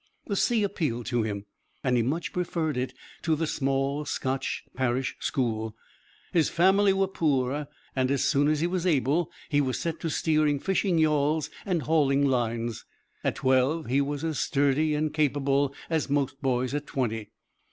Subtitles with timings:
[0.25, 1.45] The sea appealed to him,
[1.83, 5.75] and he much preferred it to the small Scotch parish school.
[6.33, 10.09] His family were poor, and as soon as he was able he was set to
[10.09, 12.83] steering fishing yawls and hauling lines.
[13.23, 17.29] At twelve he was as sturdy and capable as most boys at twenty.